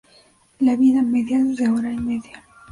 [0.61, 2.43] La vida media es de hora y media.